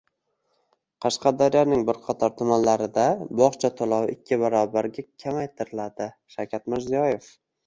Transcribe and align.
Qashqadaryoning 1.05 1.83
bir 1.89 1.99
qator 2.07 2.33
tumanlarida 2.39 3.03
bog‘cha 3.43 3.71
to‘loviikkibarobarga 3.83 5.07
kamaytiriladi– 5.27 6.11
Shavkat 6.39 6.69
Mirziyoyev 6.77 7.31